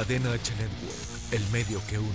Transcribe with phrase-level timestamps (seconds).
[0.00, 2.08] Cadena H Network, el medio que une.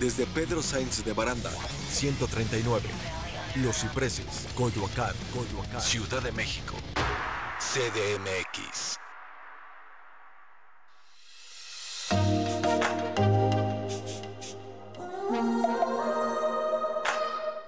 [0.00, 1.50] Desde Pedro Sainz de Baranda,
[1.90, 2.88] 139.
[3.56, 6.74] Los Cipreses, Coyoacán, Coyoacán, Ciudad de México.
[7.58, 8.96] CDMX.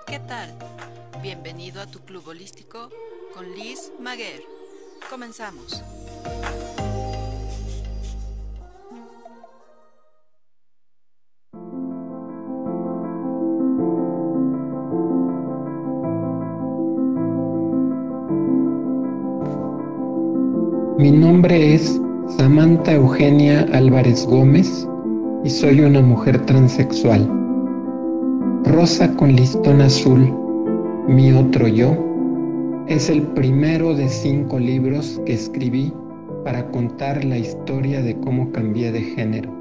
[0.06, 0.59] ¿Qué tal?
[1.20, 2.89] Bienvenido a tu club holístico
[3.34, 4.42] con Liz Maguer.
[5.11, 5.83] Comenzamos.
[20.98, 22.00] Mi nombre es
[22.38, 24.88] Samantha Eugenia Álvarez Gómez
[25.45, 27.30] y soy una mujer transexual.
[28.64, 30.33] Rosa con listón azul,
[31.06, 31.94] mi otro yo,
[32.88, 35.92] es el primero de cinco libros que escribí
[36.44, 39.53] para contar la historia de cómo cambié de género.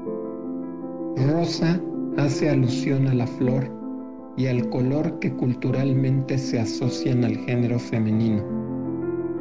[1.28, 1.78] Rosa
[2.16, 3.70] hace alusión a la flor
[4.38, 8.42] y al color que culturalmente se asocian al género femenino,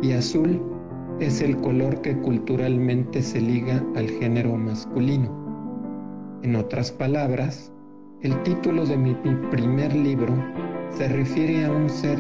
[0.02, 0.75] y azul
[1.20, 5.32] es el color que culturalmente se liga al género masculino.
[6.44, 7.72] En otras palabras,
[8.22, 9.16] el título de mi,
[9.50, 10.34] primer libro
[10.90, 12.18] se refiere a un ser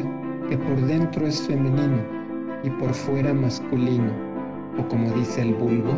[0.49, 2.01] que por dentro es femenino
[2.63, 4.11] y por fuera masculino,
[4.79, 5.91] o como dice el vulgo,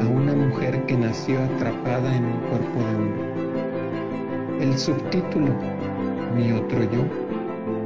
[0.00, 4.64] a una mujer que nació atrapada en un cuerpo de hombre.
[4.64, 5.48] El subtítulo,
[6.36, 7.23] Mi otro yo,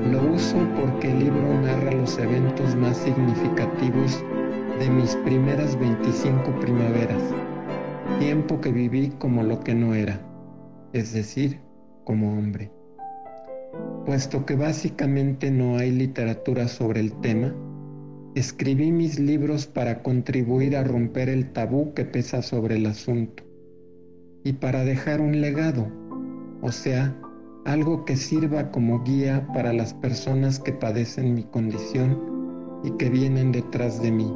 [0.01, 4.25] lo uso porque el libro narra los eventos más significativos
[4.79, 7.23] de mis primeras 25 primaveras,
[8.21, 10.21] tiempo que viví como lo que no era,
[10.93, 11.61] es decir,
[12.05, 12.71] como hombre.
[14.07, 17.53] Puesto que básicamente no hay literatura sobre el tema,
[18.35, 23.43] escribí mis libros para contribuir a romper el tabú que pesa sobre el asunto
[24.45, 25.89] y para dejar un legado,
[26.63, 27.15] o sea,
[27.69, 32.19] algo que sirva como guía para las personas que padecen mi condición
[32.83, 34.35] y que vienen detrás de mí.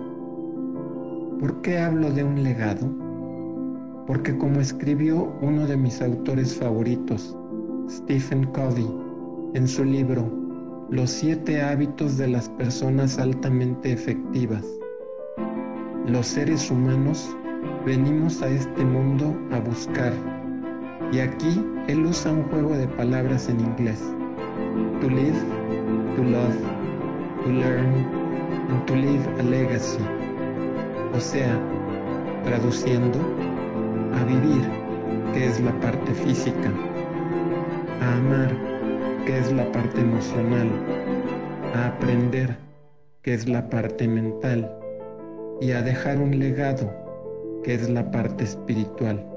[1.40, 2.94] ¿Por qué hablo de un legado?
[4.06, 7.34] Porque como escribió uno de mis autores favoritos,
[7.88, 8.86] Stephen Covey,
[9.54, 10.30] en su libro
[10.90, 14.66] Los siete hábitos de las personas altamente efectivas,
[16.06, 17.34] los seres humanos
[17.86, 20.12] venimos a este mundo a buscar
[21.12, 24.02] y aquí él usa un juego de palabras en inglés.
[25.02, 25.38] To live,
[26.16, 26.56] to love,
[27.44, 28.06] to learn,
[28.70, 30.02] and to leave a legacy.
[31.14, 31.60] O sea,
[32.44, 33.18] traduciendo,
[34.14, 34.62] a vivir,
[35.34, 36.72] que es la parte física,
[38.00, 38.56] a amar,
[39.26, 40.70] que es la parte emocional,
[41.74, 42.56] a aprender,
[43.20, 44.74] que es la parte mental,
[45.60, 46.90] y a dejar un legado,
[47.62, 49.31] que es la parte espiritual.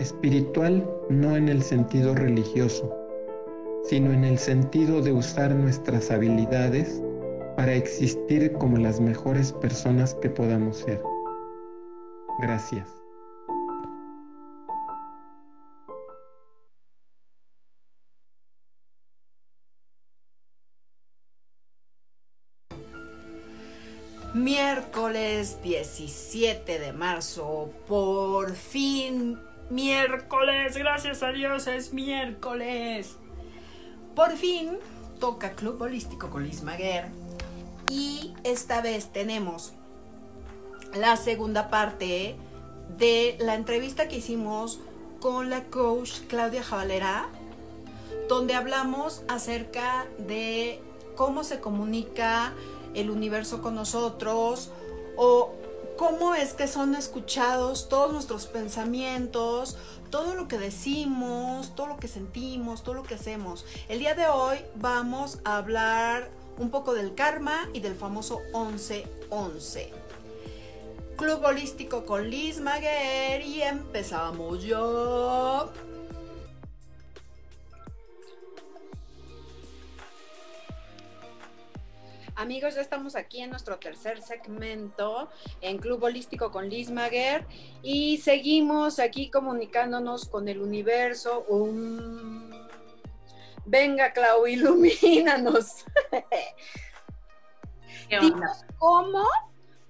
[0.00, 2.90] Espiritual no en el sentido religioso,
[3.84, 7.02] sino en el sentido de usar nuestras habilidades
[7.54, 11.02] para existir como las mejores personas que podamos ser.
[12.40, 12.88] Gracias.
[24.32, 33.16] Miércoles 17 de marzo, por fin miércoles, gracias a Dios es miércoles.
[34.14, 34.78] Por fin
[35.18, 37.06] toca Club Holístico con Liz Maguer
[37.88, 39.72] y esta vez tenemos
[40.94, 42.36] la segunda parte
[42.98, 44.80] de la entrevista que hicimos
[45.20, 47.28] con la coach Claudia Javalera,
[48.28, 50.80] donde hablamos acerca de
[51.16, 52.52] cómo se comunica
[52.94, 54.70] el universo con nosotros
[55.16, 55.54] o
[56.00, 59.76] cómo es que son escuchados todos nuestros pensamientos,
[60.08, 63.66] todo lo que decimos, todo lo que sentimos, todo lo que hacemos.
[63.86, 69.90] El día de hoy vamos a hablar un poco del karma y del famoso 11-11.
[71.18, 75.70] Club Holístico con Liz Maguer y empezamos yo.
[82.40, 85.28] Amigos, ya estamos aquí en nuestro tercer segmento
[85.60, 87.44] en Club Holístico con Liz Maguer
[87.82, 91.44] y seguimos aquí comunicándonos con el universo.
[93.66, 95.84] Venga, Clau, ilumínanos.
[98.78, 99.28] ¿Cómo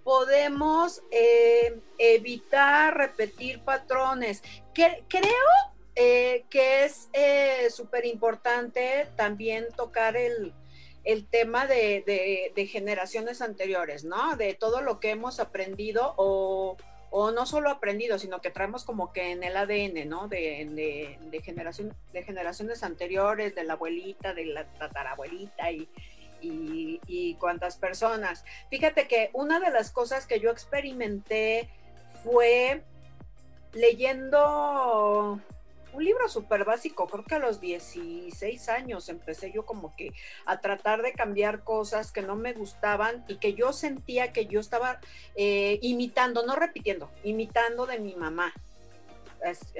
[0.02, 4.42] podemos eh, evitar repetir patrones?
[4.74, 5.46] creo
[5.94, 10.52] eh, que es eh, súper importante también tocar el,
[11.04, 14.36] el tema de, generaciones anteriores, ¿no?
[14.36, 16.76] De todo lo que hemos aprendido o,
[17.10, 20.28] o no solo aprendido, sino que traemos como que en el ADN, ¿no?
[20.28, 25.88] De, de, generación, de generaciones anteriores, de la abuelita, de la tatarabuelita y,
[26.40, 28.44] y, y cuantas personas.
[28.68, 31.68] Fíjate que una de las cosas que yo experimenté
[32.22, 32.82] fue
[33.72, 35.40] leyendo
[35.92, 40.12] un libro súper básico, creo que a los 16 años empecé yo como que
[40.46, 44.60] a tratar de cambiar cosas que no me gustaban y que yo sentía que yo
[44.60, 45.00] estaba
[45.34, 48.52] eh, imitando, no repitiendo, imitando de mi mamá,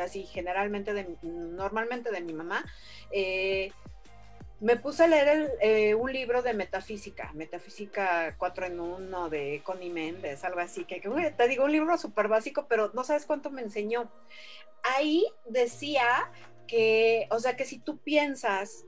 [0.00, 2.64] así generalmente, de, normalmente de mi mamá.
[3.10, 3.72] Eh,
[4.60, 9.90] me puse a leer eh, un libro de metafísica, Metafísica 4 en 1 de Connie
[9.90, 13.50] Méndez, algo así, que, que te digo, un libro súper básico, pero no sabes cuánto
[13.50, 14.10] me enseñó
[14.82, 16.30] ahí decía
[16.66, 18.84] que, o sea, que si tú piensas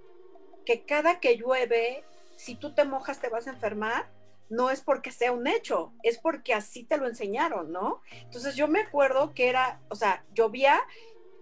[0.65, 2.05] que cada que llueve,
[2.37, 4.11] si tú te mojas te vas a enfermar,
[4.49, 8.03] no es porque sea un hecho, es porque así te lo enseñaron, ¿no?
[8.23, 10.79] Entonces yo me acuerdo que era, o sea, llovía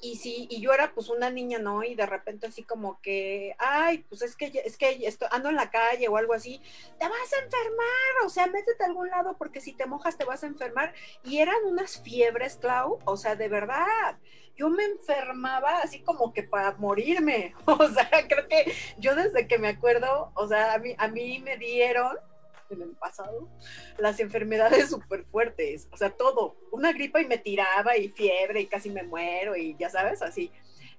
[0.03, 1.83] y si y yo era pues una niña, ¿no?
[1.85, 5.57] Y de repente así como que, ay, pues es que es que esto, ando en
[5.57, 6.61] la calle o algo así,
[6.99, 10.25] te vas a enfermar, o sea, métete a algún lado porque si te mojas te
[10.25, 10.95] vas a enfermar.
[11.25, 14.19] Y eran unas fiebres, Clau, o sea, de verdad.
[14.57, 17.55] Yo me enfermaba así como que para morirme.
[17.67, 21.39] O sea, creo que yo desde que me acuerdo, o sea, a mí, a mí
[21.41, 22.17] me dieron
[22.71, 23.49] en el pasado,
[23.99, 28.67] las enfermedades súper fuertes, o sea, todo, una gripa y me tiraba y fiebre y
[28.67, 30.51] casi me muero y ya sabes, así.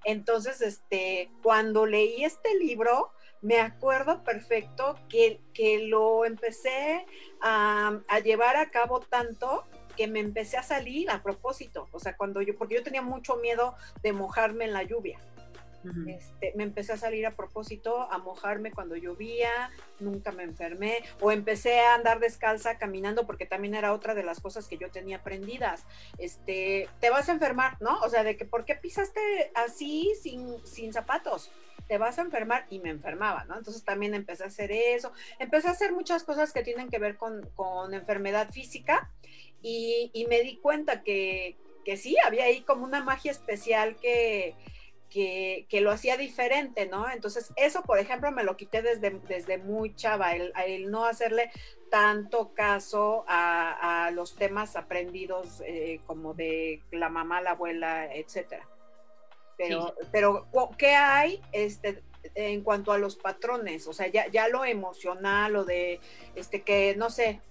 [0.03, 7.05] Entonces, este, cuando leí este libro, me acuerdo perfecto que, que lo empecé
[7.41, 9.63] a, a llevar a cabo tanto
[9.95, 13.35] que me empecé a salir a propósito, o sea, cuando yo, porque yo tenía mucho
[13.37, 15.19] miedo de mojarme en la lluvia.
[16.07, 21.31] Este, me empecé a salir a propósito, a mojarme cuando llovía, nunca me enfermé, o
[21.31, 25.17] empecé a andar descalza caminando, porque también era otra de las cosas que yo tenía
[25.17, 25.85] aprendidas.
[26.17, 27.99] Este, te vas a enfermar, ¿no?
[28.01, 29.19] O sea, de que, ¿por qué pisaste
[29.55, 31.51] así sin, sin zapatos?
[31.87, 33.57] te vas a enfermar y me enfermaba, ¿no?
[33.57, 37.17] Entonces también empecé a hacer eso, empecé a hacer muchas cosas que tienen que ver
[37.17, 39.11] con, con enfermedad física
[39.61, 44.55] y, y, me di cuenta que, que sí, había ahí como una magia especial que,
[45.11, 47.09] que, lo hacía diferente, ¿no?
[47.11, 51.51] Entonces, eso, por ejemplo, me lo quité desde, desde muy chava, el, no hacerle
[51.89, 58.67] tanto caso a, los temas aprendidos eh, como de la mamá, la abuela, etcétera.
[59.57, 60.47] Pero, pero
[60.77, 62.01] ¿qué hay este,
[62.33, 63.85] en cuanto a los patrones?
[63.87, 65.99] O sea, ya, ya lo emocional o de,
[66.35, 67.41] este, que, no sé,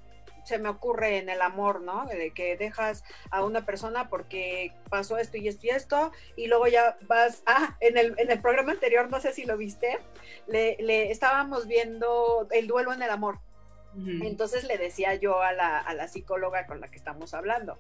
[0.44, 2.06] se me ocurre en el amor, ¿no?
[2.06, 6.66] De que dejas a una persona porque pasó esto y esto y esto, y luego
[6.66, 9.98] ya vas, ah, en el, en el programa anterior, no sé si lo viste,
[10.46, 13.38] le, le estábamos viendo el duelo en el amor.
[14.22, 17.76] Entonces le decía yo a la, a la psicóloga con la que estamos hablando,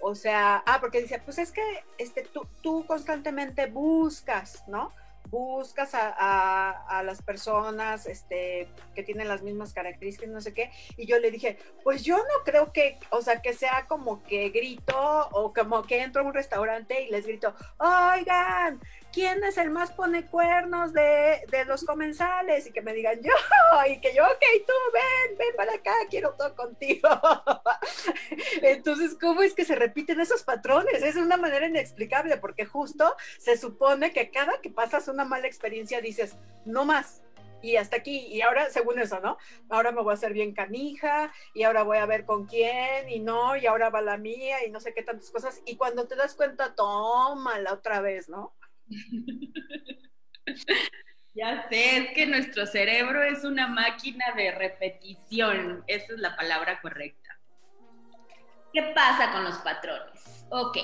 [0.00, 1.62] o sea, ah, porque dice, pues es que
[1.98, 4.92] este, tú, tú constantemente buscas, ¿no?
[5.30, 11.18] Buscas a, las personas este, que tienen las mismas características, no sé qué, y yo
[11.18, 15.52] le dije, pues yo no creo que, o sea, que sea como que grito o
[15.52, 18.80] como que entro a un restaurante y les grito, oigan,
[19.12, 22.66] ¿quién es el más pone cuernos de, los comensales?
[22.66, 23.32] Y que me digan yo,
[23.88, 27.08] y que yo, ok, tú ven, ven para acá, quiero todo contigo.
[28.62, 31.02] Entonces, ¿cómo es que se repiten esos patrones?
[31.02, 36.00] Es una manera inexplicable, porque justo se supone que cada que pasas una mala experiencia
[36.00, 37.22] dices, no más,
[37.60, 39.36] y hasta aquí, y ahora según eso, ¿no?
[39.68, 43.20] Ahora me voy a hacer bien canija, y ahora voy a ver con quién, y
[43.20, 46.16] no, y ahora va la mía, y no sé qué tantas cosas, y cuando te
[46.16, 48.54] das cuenta, tómala otra vez, ¿no?
[51.34, 56.80] Ya sé, es que nuestro cerebro es una máquina de repetición, esa es la palabra
[56.80, 57.38] correcta.
[58.72, 60.46] ¿Qué pasa con los patrones?
[60.50, 60.78] Ok,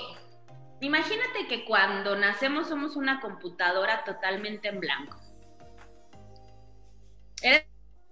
[0.79, 5.19] imagínate que cuando nacemos somos una computadora totalmente en blanco.
[7.41, 7.65] Es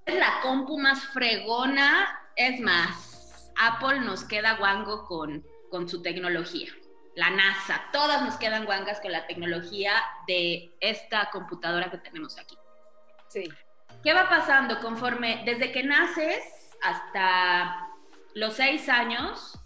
[0.06, 6.74] la compu más fregona, es más, Apple nos queda guango con, con su tecnología
[7.16, 9.94] la NASA, todas nos quedan guangas con la tecnología
[10.28, 12.58] de esta computadora que tenemos aquí.
[13.28, 13.44] Sí.
[14.04, 16.44] ¿Qué va pasando conforme, desde que naces
[16.82, 17.88] hasta
[18.34, 19.58] los seis años,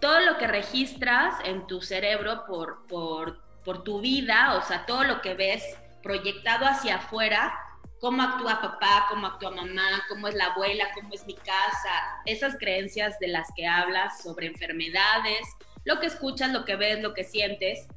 [0.00, 5.04] todo lo que registras en tu cerebro por, por, por tu vida, o sea, todo
[5.04, 5.62] lo que ves
[6.02, 7.54] proyectado hacia afuera,
[8.00, 12.56] cómo actúa papá, cómo actúa mamá, cómo es la abuela, cómo es mi casa, esas
[12.58, 15.46] creencias de las que hablas sobre enfermedades,
[15.86, 17.88] lo que escuchas, lo que ves, lo que sientes,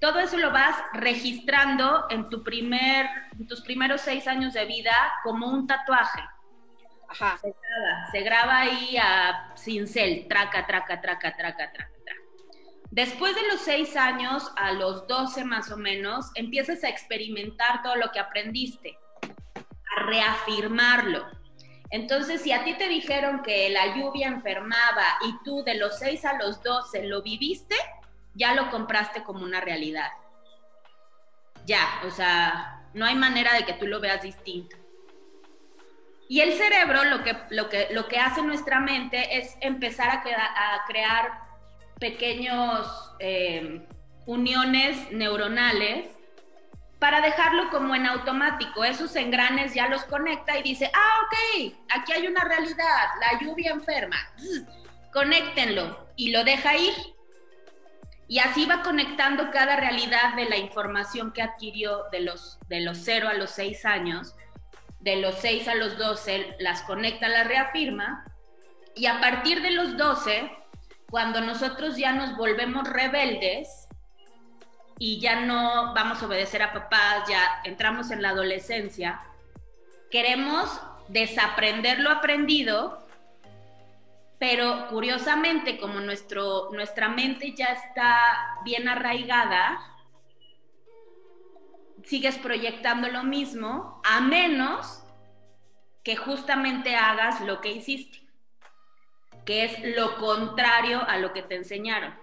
[0.00, 3.06] todo eso lo vas registrando en, tu primer,
[3.48, 6.20] tus primeros seis años de vida como un tatuaje.
[7.08, 7.38] Ajá.
[7.38, 11.92] Se graba, se graba ahí a cincel, traca, traca, traca, traca, traca, traca.
[12.90, 17.94] Después de los seis años, a los 12 más o menos, empiezas a experimentar todo
[17.96, 18.98] lo que aprendiste,
[19.96, 21.24] a reafirmarlo.
[21.92, 26.24] Entonces, si a ti te dijeron que la lluvia enfermaba y tú de los 6
[26.24, 27.76] a los 12 lo viviste,
[28.32, 30.08] ya lo compraste como una realidad.
[31.66, 34.74] Ya, o sea, no hay manera de que tú lo veas distinto.
[36.30, 40.22] Y el cerebro lo que, lo que, lo que hace nuestra mente es empezar a,
[40.86, 41.42] crear
[42.00, 43.86] pequeños eh,
[44.24, 46.08] uniones neuronales
[47.02, 48.84] para dejarlo como en automático.
[48.84, 53.72] Esos engranes ya los conecta y dice, ah, ok, aquí hay una realidad, la lluvia
[53.72, 54.18] enferma.
[55.12, 56.94] Conéctenlo y lo deja ir.
[58.28, 62.98] Y así va conectando cada realidad de la información que adquirió de los, de los
[62.98, 64.36] 0 a los 6 años,
[65.00, 68.24] de los 6 a los 12, las conecta, las reafirma.
[68.94, 70.52] Y a partir de los 12,
[71.10, 73.81] cuando nosotros ya nos volvemos rebeldes,
[75.04, 79.20] y ya no vamos a obedecer a papás, ya entramos en la adolescencia,
[80.12, 83.04] queremos desaprender lo aprendido,
[84.38, 88.16] pero curiosamente como nuestro, nuestra mente ya está
[88.64, 89.80] bien arraigada,
[92.04, 95.02] sigues proyectando lo mismo, a menos
[96.04, 98.20] que justamente hagas lo que hiciste,
[99.44, 102.14] que es lo contrario a lo que te enseñaron,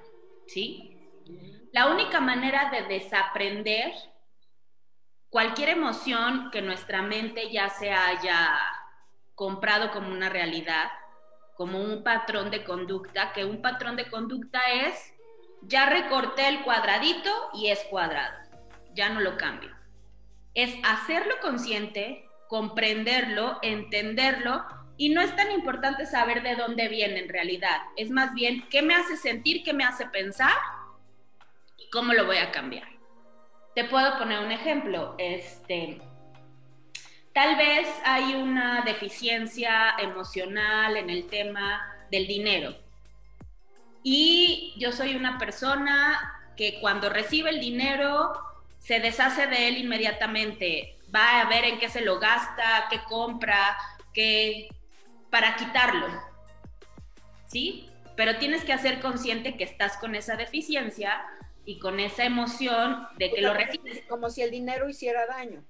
[0.47, 0.88] ¿sí?
[1.71, 3.93] La única manera de desaprender
[5.29, 8.57] cualquier emoción que nuestra mente ya se haya
[9.35, 10.89] comprado como una realidad,
[11.55, 15.13] como un patrón de conducta, que un patrón de conducta es,
[15.61, 18.35] ya recorté el cuadradito y es cuadrado,
[18.95, 19.69] ya no lo cambio.
[20.55, 24.65] Es hacerlo consciente, comprenderlo, entenderlo,
[24.97, 28.81] y no es tan importante saber de dónde viene en realidad, es más bien qué
[28.81, 30.51] me hace sentir, qué me hace pensar
[31.91, 32.87] ¿Cómo lo voy a cambiar?
[33.73, 35.15] Te puedo poner un ejemplo.
[35.17, 35.99] Este,
[37.33, 41.81] tal vez hay una deficiencia emocional en el tema
[42.11, 42.75] del dinero.
[44.03, 48.33] Y yo soy una persona que cuando recibe el dinero
[48.77, 50.95] se deshace de él inmediatamente.
[51.13, 53.75] Va a ver en qué se lo gasta, qué compra,
[54.13, 54.69] qué
[55.31, 56.07] para quitarlo.
[57.47, 57.89] ¿Sí?
[58.15, 61.19] Pero tienes que hacer consciente que estás con esa deficiencia
[61.65, 64.03] y con esa emoción de que lo recibes.
[64.07, 65.63] Como si el dinero hiciera daño.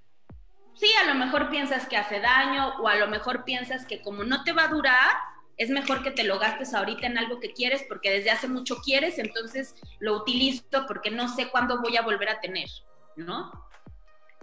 [0.75, 4.23] Sí, a lo mejor piensas que hace daño o a lo mejor piensas que como
[4.23, 5.17] no te va a durar,
[5.57, 8.77] es mejor que te lo gastes ahorita en algo que quieres porque desde hace mucho
[8.77, 12.69] quieres, entonces lo utilizo porque no sé cuándo voy a volver a tener,
[13.17, 13.51] ¿no?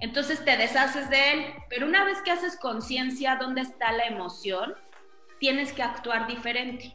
[0.00, 4.75] Entonces te deshaces de él, pero una vez que haces conciencia dónde está la emoción,
[5.41, 6.95] tienes que actuar diferente.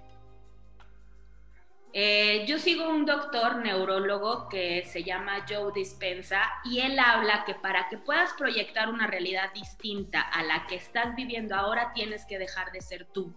[1.94, 7.54] Eh, yo sigo un doctor neurólogo que se llama Joe Dispensa y él habla que
[7.54, 12.40] para que puedas proyectar una realidad distinta a la que estás viviendo ahora tienes que
[12.40, 13.36] dejar de ser tú.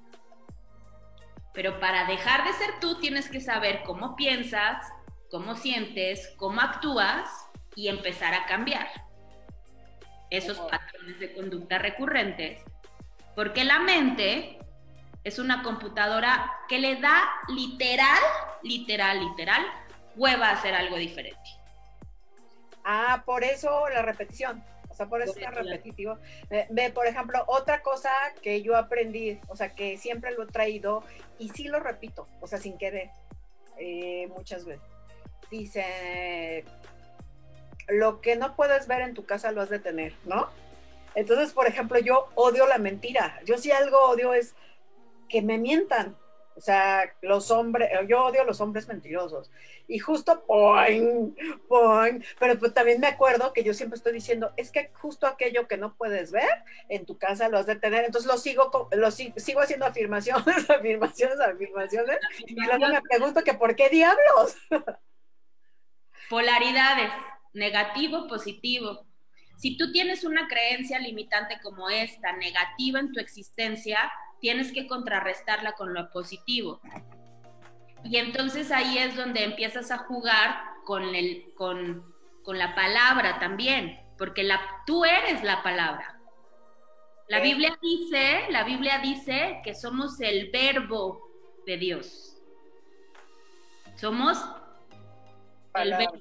[1.52, 4.86] Pero para dejar de ser tú tienes que saber cómo piensas,
[5.30, 7.28] cómo sientes, cómo actúas
[7.74, 8.86] y empezar a cambiar
[10.30, 12.62] esos patrones de conducta recurrentes.
[13.34, 14.58] Porque la mente
[15.24, 18.20] es una computadora que le da literal,
[18.62, 19.64] literal, literal,
[20.16, 21.40] hueva a hacer algo diferente.
[22.84, 24.62] Ah, por eso la repetición.
[24.90, 26.18] O sea, por eso es repetitivo.
[26.70, 28.12] Ve, por ejemplo, otra cosa
[28.42, 31.02] que yo aprendí, o sea, que siempre lo he traído
[31.36, 33.10] y sí lo repito, o sea, sin querer,
[33.76, 34.86] eh, muchas veces.
[35.50, 36.64] Dice,
[37.88, 40.48] lo que no puedes ver en tu casa lo has de tener, ¿no?
[41.16, 43.40] Entonces, por ejemplo, yo odio la mentira.
[43.44, 44.54] Yo sí algo odio es
[45.28, 46.16] que me mientan.
[46.56, 49.50] O sea, los hombres, yo odio a los hombres mentirosos.
[49.88, 51.34] Y justo, ¡poing!
[51.68, 52.22] ¡poing!
[52.38, 55.76] Pero pues, también me acuerdo que yo siempre estoy diciendo, es que justo aquello que
[55.76, 56.48] no puedes ver
[56.88, 58.04] en tu casa lo has de tener.
[58.04, 62.18] Entonces lo sigo, lo sigo haciendo afirmaciones, afirmaciones, afirmaciones.
[62.46, 64.56] Y luego me pregunto que por qué diablos.
[66.30, 67.12] Polaridades,
[67.52, 69.06] negativo, positivo.
[69.56, 73.98] Si tú tienes una creencia limitante como esta, negativa en tu existencia,
[74.44, 76.78] tienes que contrarrestarla con lo positivo.
[78.04, 82.04] Y entonces ahí es donde empiezas a jugar con, el, con,
[82.48, 86.20] la palabra también, porque la, tú eres la palabra.
[87.26, 91.26] La Biblia dice, la Biblia dice que somos el verbo
[91.64, 92.36] de Dios.
[93.96, 94.44] Somos
[95.74, 96.18] el verbo.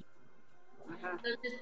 [0.88, 1.60] Entonces,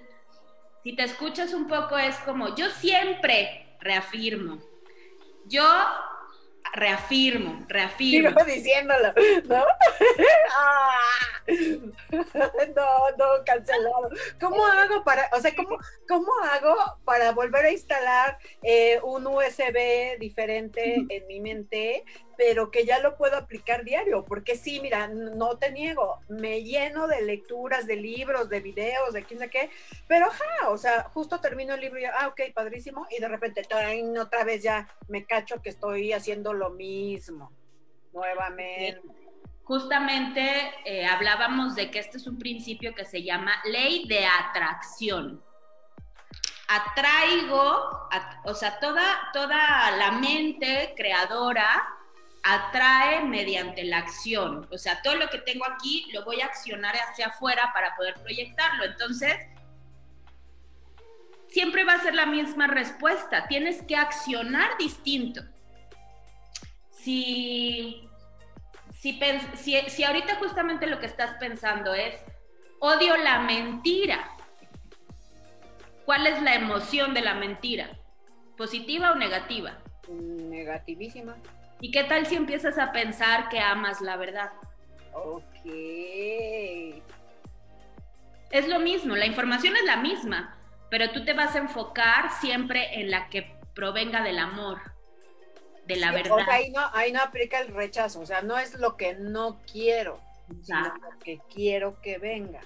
[0.85, 4.61] si te escuchas un poco es como yo siempre reafirmo.
[5.47, 5.65] Yo
[6.73, 8.29] reafirmo, reafirmo.
[8.31, 9.13] Sigo diciéndolo,
[9.49, 9.65] ¿no?
[10.57, 11.32] Ah.
[12.77, 14.11] no, no, cancelado.
[14.41, 20.19] ¿Cómo hago para, o sea, cómo, cómo hago para volver a instalar eh, un USB
[20.19, 22.05] diferente en mi mente,
[22.37, 24.25] pero que ya lo puedo aplicar diario?
[24.25, 29.25] Porque sí, mira, no te niego, me lleno de lecturas, de libros, de videos, de
[29.25, 29.71] quién sé qué,
[30.09, 33.63] pero ja, o sea, justo termino el libro y ah, ok, padrísimo, y de repente
[34.21, 37.53] otra vez ya me cacho que estoy haciendo lo mismo
[38.13, 39.22] nuevamente.
[39.65, 45.43] Justamente eh, hablábamos de que este es un principio que se llama ley de atracción.
[46.69, 48.09] Atraigo,
[48.45, 51.83] o sea, toda, toda la mente creadora
[52.43, 54.67] atrae mediante la acción.
[54.71, 58.15] O sea, todo lo que tengo aquí lo voy a accionar hacia afuera para poder
[58.15, 58.85] proyectarlo.
[58.85, 59.37] Entonces,
[61.49, 63.47] siempre va a ser la misma respuesta.
[63.47, 65.43] Tienes que accionar distinto.
[66.91, 68.09] Si,
[69.03, 69.19] si,
[69.89, 72.15] si, ahorita justamente lo que estás pensando es,
[72.79, 74.31] odio la mentira,
[76.05, 77.91] ¿cuál es la emoción de la mentira?
[78.57, 79.79] ¿Positiva o negativa?
[80.09, 81.37] Negativísima.
[81.81, 84.53] ¿Y qué tal si empiezas a pensar que amas la verdad?
[85.13, 85.65] Ok.
[88.53, 90.57] Es lo mismo, la información es la misma,
[90.91, 94.92] pero tú te vas a enfocar siempre en la que provenga del amor,
[95.87, 96.39] de la verdad.
[96.49, 100.21] ahí, no, ahí no aplica el rechazo, o sea, no es lo que no quiero,
[100.63, 102.61] sino lo que quiero que venga.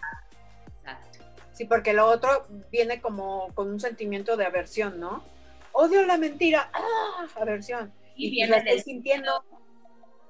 [0.81, 1.19] Exacto.
[1.53, 5.25] Sí, porque lo otro viene como con un sentimiento de aversión, ¿no?
[5.73, 7.27] Odio la mentira, ¡ah!
[7.37, 7.93] Aversión.
[8.15, 9.45] Y, viene del sintiendo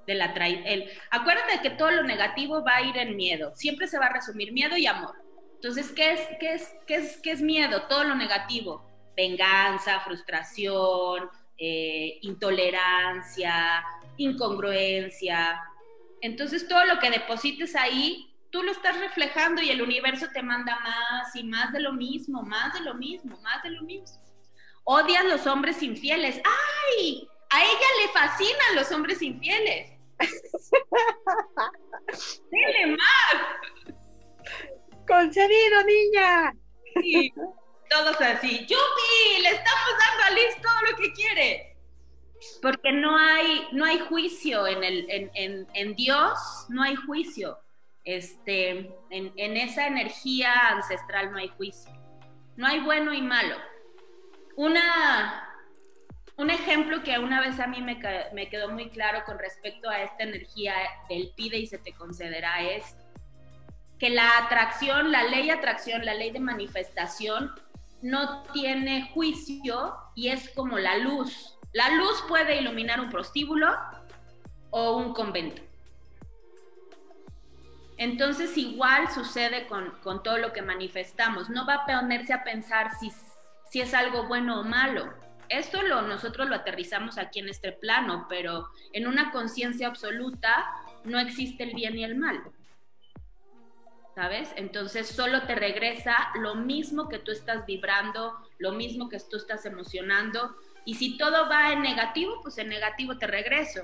[0.07, 3.99] de la el, acuérdate que todo lo negativo va a ir en miedo, siempre se
[3.99, 5.17] va a resumir miedo y amor.
[5.55, 7.83] Entonces, ¿qué es, qué es, qué es, qué es miedo?
[7.89, 8.87] Todo lo negativo.
[9.17, 13.85] Venganza, frustración, eh, intolerancia,
[14.17, 15.61] incongruencia.
[16.21, 20.79] Entonces, todo lo que deposites ahí, tú lo estás reflejando y el universo te manda
[20.81, 24.21] más y más de lo mismo, más de lo mismo, más de lo mismo.
[24.85, 26.41] Odias los hombres infieles.
[26.45, 27.29] ¡Ay!
[27.51, 29.93] A ella le fascinan los hombres infieles.
[32.51, 33.37] Dile más.
[35.07, 36.55] Concedido, niña.
[37.01, 37.33] Sí,
[37.89, 38.61] todos así.
[38.61, 39.43] ¡Yupi!
[39.43, 41.77] Le estamos dando a Liz todo lo que quiere.
[42.61, 47.59] Porque no hay, no hay juicio en, el, en, en, Dios, no hay juicio.
[48.05, 51.93] Este, en, en esa energía ancestral no hay juicio.
[52.57, 53.57] No hay bueno y malo.
[54.57, 55.47] Una,
[56.37, 57.99] un ejemplo que una vez a mí me,
[58.33, 60.75] me, quedó muy claro con respecto a esta energía
[61.09, 62.97] del pide y se te concederá es
[63.99, 67.53] que la atracción, la ley de atracción, la ley de manifestación
[68.03, 71.59] no tiene juicio y es como la luz.
[71.73, 73.69] La luz puede iluminar un prostíbulo
[74.71, 75.63] o un convento.
[77.99, 81.49] Entonces igual sucede con, con todo lo que manifestamos.
[81.49, 83.11] No va a ponerse a pensar si,
[83.71, 85.13] si es algo bueno o malo.
[85.49, 90.67] Esto lo, nosotros lo aterrizamos aquí en este plano, pero en una conciencia absoluta
[91.05, 92.43] no existe el bien y el mal.
[94.17, 94.49] ¿Sabes?
[94.57, 99.67] Entonces solo te regresa lo mismo que tú estás vibrando, lo mismo que tú estás
[99.67, 100.57] emocionando.
[100.87, 103.83] Y si todo va en negativo, pues en negativo te regreso.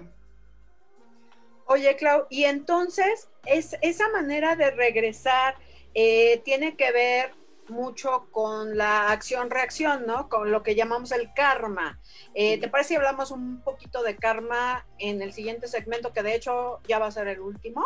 [1.67, 5.55] Oye, Clau, y entonces es, esa manera de regresar
[5.95, 7.35] eh, tiene que ver
[7.69, 10.31] mucho con la acción-reacción, ¿no?
[10.31, 12.01] Con lo que llamamos el karma.
[12.33, 16.35] Eh, ¿Te parece si hablamos un poquito de karma en el siguiente segmento, que de
[16.35, 17.85] hecho ya va a ser el último?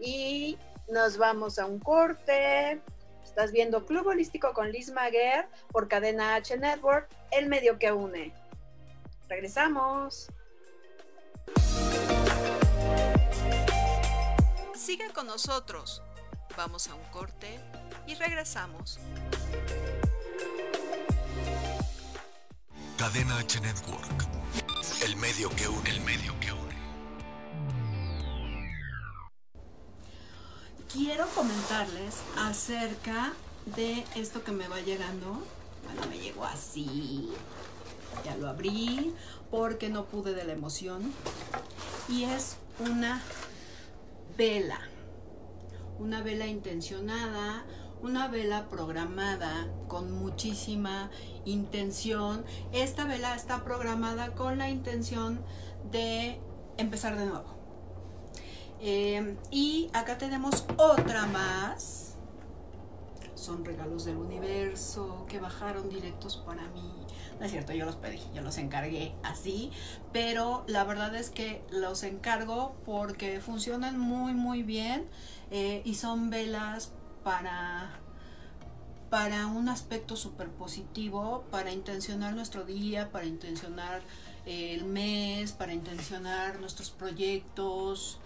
[0.00, 2.80] Y nos vamos a un corte.
[3.24, 8.32] Estás viendo Club Holístico con Liz Maguer por Cadena H Network, el medio que une.
[9.28, 10.28] Regresamos.
[14.74, 16.02] Sigue con nosotros.
[16.56, 17.60] Vamos a un corte
[18.06, 18.98] y regresamos.
[22.96, 24.24] Cadena H Network.
[25.04, 26.55] El medio que une, el medio que une.
[30.96, 33.34] Quiero comentarles acerca
[33.76, 35.42] de esto que me va llegando.
[35.84, 37.28] Bueno, me llegó así.
[38.24, 39.14] Ya lo abrí
[39.50, 41.12] porque no pude de la emoción.
[42.08, 43.20] Y es una
[44.38, 44.80] vela.
[45.98, 47.66] Una vela intencionada,
[48.00, 51.10] una vela programada con muchísima
[51.44, 52.44] intención.
[52.72, 55.40] Esta vela está programada con la intención
[55.90, 56.40] de
[56.78, 57.55] empezar de nuevo
[58.80, 62.14] eh, y acá tenemos otra más.
[63.34, 66.92] Son regalos del universo que bajaron directos para mí.
[67.38, 69.70] No es cierto, yo los pedí, yo los encargué así,
[70.12, 75.06] pero la verdad es que los encargo porque funcionan muy muy bien
[75.50, 78.00] eh, y son velas para
[79.10, 84.02] para un aspecto súper positivo, para intencionar nuestro día, para intencionar
[84.46, 88.18] eh, el mes, para intencionar nuestros proyectos.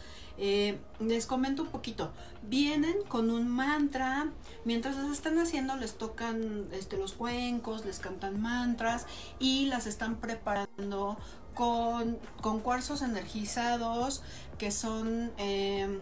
[0.42, 2.12] Eh, les comento un poquito.
[2.42, 4.30] Vienen con un mantra.
[4.64, 9.06] Mientras las están haciendo, les tocan este, los cuencos, les cantan mantras
[9.38, 11.18] y las están preparando
[11.54, 14.22] con, con cuarzos energizados
[14.56, 16.00] que son eh,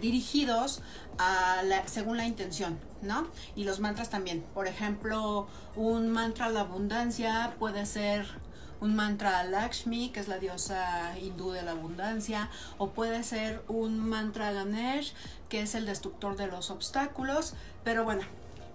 [0.00, 0.80] dirigidos
[1.18, 2.78] a según la intención.
[3.02, 3.26] ¿no?
[3.56, 4.44] Y los mantras también.
[4.54, 8.26] Por ejemplo, un mantra a la abundancia puede ser
[8.80, 13.62] un mantra a Lakshmi, que es la diosa hindú de la abundancia, o puede ser
[13.68, 15.14] un mantra a Ganesh,
[15.48, 18.22] que es el destructor de los obstáculos, pero bueno,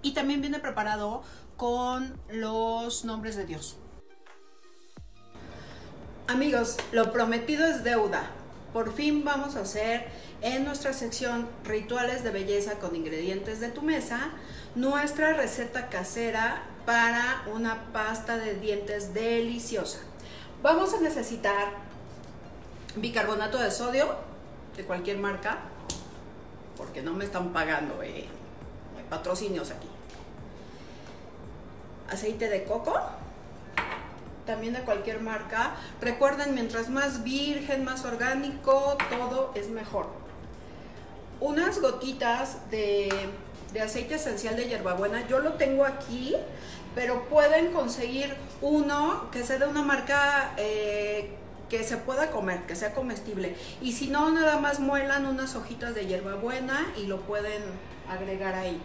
[0.02, 1.24] y también viene preparado
[1.58, 3.78] con los nombres de Dios.
[6.28, 8.32] Amigos, lo prometido es deuda.
[8.72, 10.08] Por fin vamos a hacer
[10.42, 14.30] en nuestra sección Rituales de Belleza con ingredientes de tu mesa,
[14.76, 20.00] nuestra receta casera para una pasta de dientes deliciosa.
[20.64, 21.68] Vamos a necesitar
[22.96, 24.16] bicarbonato de sodio
[24.76, 25.60] de cualquier marca,
[26.76, 28.26] porque no me están pagando eh,
[29.08, 29.88] patrocinios aquí.
[32.10, 33.00] Aceite de coco,
[34.48, 35.76] también de cualquier marca.
[36.02, 40.08] Recuerden, mientras más virgen, más orgánico, todo es mejor
[41.42, 43.10] unas gotitas de,
[43.82, 45.28] aceite esencial de hierbabuena.
[45.28, 46.36] Yo lo tengo aquí,
[46.96, 51.32] pero pueden conseguir uno que sea de una marca eh,
[51.70, 53.56] que se pueda comer, que sea comestible.
[53.82, 57.62] Y si no, nada más muelan unas hojitas de hierbabuena y lo pueden
[58.10, 58.82] agregar ahí.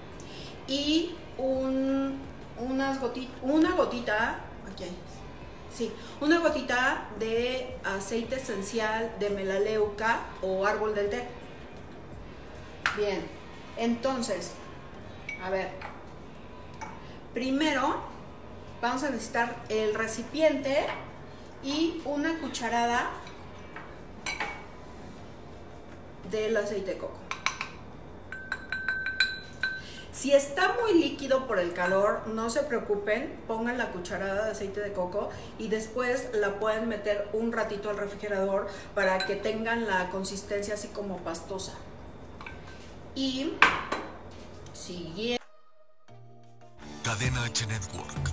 [0.69, 2.19] Y un,
[2.59, 4.41] unas gotitas, una gotita,
[4.71, 4.85] aquí
[5.75, 11.27] sí, una gotita de aceite esencial de melaleuca o árbol del té
[12.97, 13.27] Bien,
[13.77, 14.53] entonces,
[15.43, 15.71] a ver,
[17.35, 17.97] primero
[18.81, 20.87] vamos a necesitar el recipiente
[21.63, 23.11] y una cucharada
[26.31, 27.19] del aceite de coco.
[30.13, 34.81] Si está muy líquido por el calor, no se preocupen, pongan la cucharada de aceite
[34.81, 40.09] de coco y después la pueden meter un ratito al refrigerador para que tengan la
[40.11, 41.75] consistencia así como pastosa.
[43.15, 43.53] Y
[44.73, 45.44] siguiente.
[47.05, 48.33] Cadena H Network.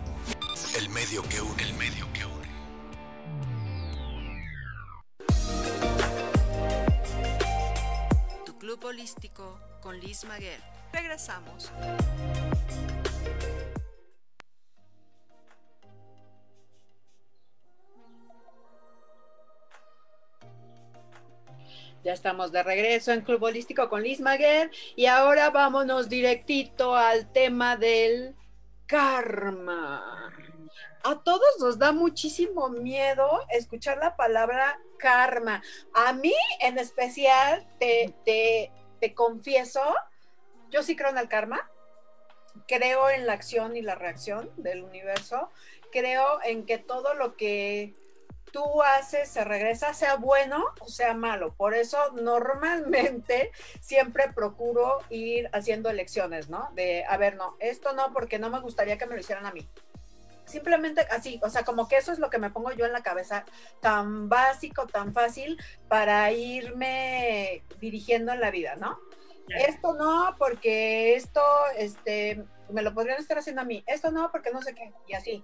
[0.78, 2.48] El medio que une, el medio que une.
[8.46, 10.62] Tu club holístico con Liz Maguer.
[10.94, 11.70] Regresamos.
[22.06, 27.32] Ya estamos de regreso en Club Holístico con Liz Maguer y ahora vámonos directito al
[27.32, 28.34] tema del
[28.92, 30.34] karma.
[31.04, 35.64] A todos nos da muchísimo miedo escuchar la palabra karma.
[35.94, 39.82] A mí en especial te, te, te confieso,
[40.70, 41.72] yo sí creo en el karma,
[42.68, 45.50] creo en la acción y la reacción del universo,
[45.94, 47.96] creo en que todo lo que
[48.52, 51.54] tú haces, se regresa, sea bueno o sea malo.
[51.54, 56.70] Por eso normalmente siempre procuro ir haciendo elecciones, ¿no?
[56.74, 59.52] De, a ver, no, esto no, porque no me gustaría que me lo hicieran a
[59.52, 59.68] mí.
[60.46, 63.04] Simplemente así, o sea, como que eso es lo que me pongo yo en la
[63.04, 63.46] cabeza,
[63.80, 69.00] tan básico, tan fácil para irme dirigiendo en la vida, ¿no?
[69.48, 71.42] Esto no, porque esto,
[71.78, 73.84] este, me lo podrían estar haciendo a mí.
[73.88, 75.44] Esto no, porque no sé qué, y así.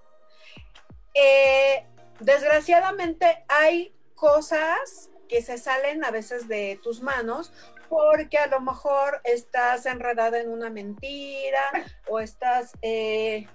[1.14, 1.86] Eh,
[2.20, 7.52] desgraciadamente hay cosas que se salen a veces de tus manos
[7.90, 11.64] porque a lo mejor estás enredada en una mentira
[12.08, 13.48] o estás, eh,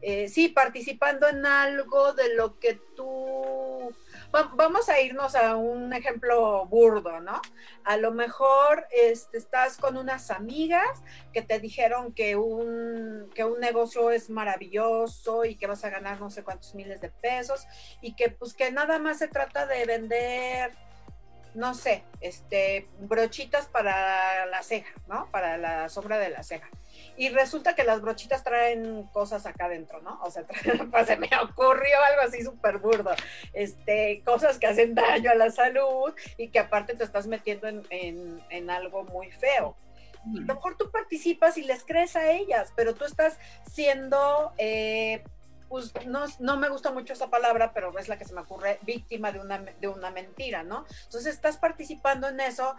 [0.00, 3.41] eh, sí, participando en algo de lo que tú
[4.54, 7.40] vamos a irnos a un ejemplo burdo, ¿no?
[7.84, 13.60] A lo mejor este, estás con unas amigas que te dijeron que un, que un
[13.60, 17.66] negocio es maravilloso y que vas a ganar no sé cuántos miles de pesos
[18.00, 20.72] y que pues que nada más se trata de vender
[21.54, 25.30] no sé, este, brochitas para la ceja, ¿no?
[25.30, 26.70] Para la sombra de la ceja
[27.16, 30.20] y resulta que las brochitas traen cosas acá adentro, ¿no?
[30.22, 30.44] O sea,
[30.90, 33.10] pues se me ocurrió algo así súper burdo,
[33.52, 38.70] este, cosas que hacen daño a la salud y que aparte te estás metiendo en,
[38.70, 39.76] algo muy feo.
[40.24, 43.38] a lo mejor tú participas y les crees a ellas, pero tú estás
[43.70, 45.22] siendo eh,
[45.72, 48.78] pues no, no me gusta mucho esa palabra, pero es la que se me ocurre,
[48.82, 50.84] víctima de una, de una mentira, ¿no?
[51.04, 52.76] Entonces estás participando en eso.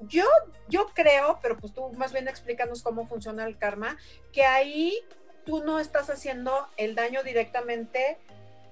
[0.00, 0.24] Yo,
[0.66, 3.96] yo creo, pero pues tú más bien explícanos cómo funciona el karma,
[4.32, 4.98] que ahí
[5.46, 8.18] tú no estás haciendo el daño directamente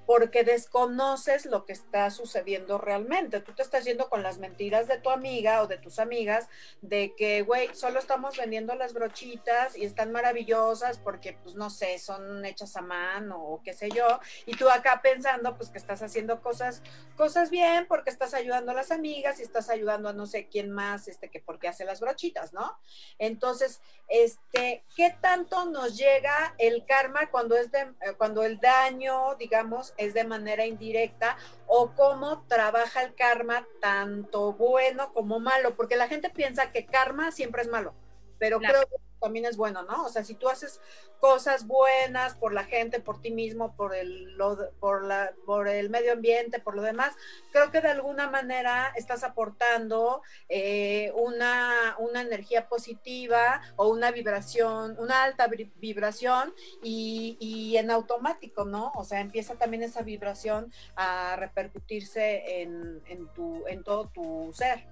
[0.07, 3.41] porque desconoces lo que está sucediendo realmente.
[3.41, 6.49] Tú te estás yendo con las mentiras de tu amiga o de tus amigas
[6.81, 11.99] de que, güey, solo estamos vendiendo las brochitas y están maravillosas porque, pues, no sé,
[11.99, 14.21] son hechas a mano o qué sé yo.
[14.47, 16.83] Y tú acá pensando, pues, que estás haciendo cosas,
[17.17, 20.71] cosas bien porque estás ayudando a las amigas y estás ayudando a no sé quién
[20.71, 22.79] más, este, que porque hace las brochitas, ¿no?
[23.19, 29.35] Entonces, este, ¿qué tanto nos llega el karma cuando es de, eh, cuando el daño,
[29.37, 35.97] digamos, es de manera indirecta o cómo trabaja el karma tanto bueno como malo, porque
[35.97, 37.95] la gente piensa que karma siempre es malo,
[38.39, 40.05] pero creo que también es bueno, ¿no?
[40.05, 40.81] O sea, si tú haces
[41.21, 44.37] cosas buenas por la gente, por ti mismo, por el,
[44.81, 47.15] por, la, por el medio ambiente, por lo demás,
[47.53, 54.97] creo que de alguna manera estás aportando eh, una, una energía positiva o una vibración,
[54.99, 58.91] una alta vibración y, y, en automático, ¿no?
[58.97, 64.85] O sea, empieza también esa vibración a repercutirse en, en, tu, en todo tu ser.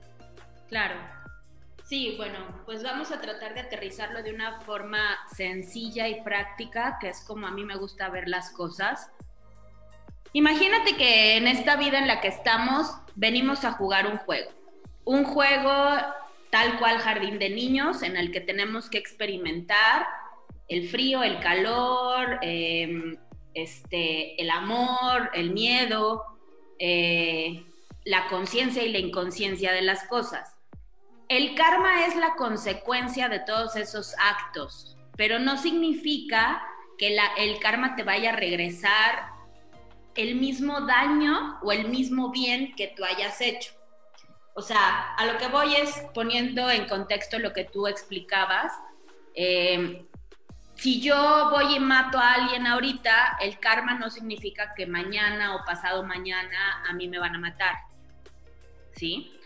[0.68, 0.94] Claro,
[1.90, 7.08] Sí, bueno, pues vamos a tratar de aterrizarlo de una forma sencilla y práctica, que
[7.08, 9.10] es como a mí me gusta ver las cosas.
[10.32, 14.52] Imagínate que en esta vida en la que estamos venimos a jugar un juego.
[15.04, 15.74] Un juego
[16.50, 20.06] tal cual jardín de niños en el que tenemos que experimentar
[20.68, 23.16] el frío, el calor, em,
[23.52, 26.22] este, el amor, el miedo,
[26.78, 27.64] eh,
[28.04, 30.59] la conciencia y la inconsciencia de las cosas.
[31.30, 36.60] El karma es la consecuencia de todos esos actos, pero no significa
[36.98, 39.30] que el karma te vaya a regresar
[40.16, 43.72] el mismo daño o el mismo bien que tú hayas hecho.
[44.54, 48.72] O sea, a lo que voy es poniendo en contexto lo que tú explicabas.
[49.36, 50.04] Eh,
[50.74, 55.64] si yo voy y mato a alguien ahorita, el karma no significa que mañana o
[55.64, 57.76] pasado mañana a mí me van a matar.
[58.96, 59.39] ¿Sí?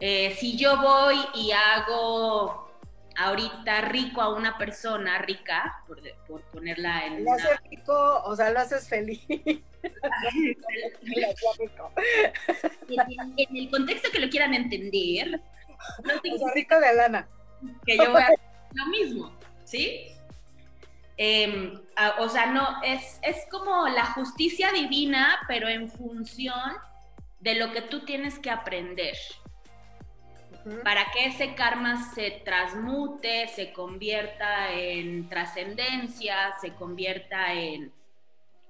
[0.00, 2.68] Eh, si yo voy y hago
[3.16, 6.00] ahorita rico a una persona rica, por,
[6.52, 7.24] ponerla en...
[7.24, 9.20] Lo haces rico, o sea, lo haces feliz.
[9.28, 9.62] en,
[13.56, 15.40] el contexto que lo quieran entender,
[16.04, 16.14] no
[16.46, 17.28] o rico de lana.
[17.84, 18.38] Que yo voy a hacer
[18.74, 19.32] lo mismo,
[19.64, 20.12] ¿sí?
[21.16, 21.80] Em,
[22.20, 26.76] o sea, no, es, es como la justicia divina, pero en función
[27.40, 29.16] de lo que tú tienes que aprender
[30.84, 37.92] para que ese karma se transmute, se convierta en trascendencia, se convierta en,